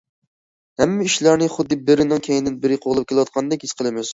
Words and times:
ھەممە 0.81 1.05
ئىشلارنى 1.09 1.51
خۇددى 1.57 1.79
بىرىنىڭ 1.91 2.25
كەينىدىن 2.31 2.59
بىرى 2.67 2.81
قوغلاپ 2.89 3.09
كېلىۋاتقاندەك 3.15 3.69
ھېس 3.71 3.79
قىلىمىز. 3.83 4.09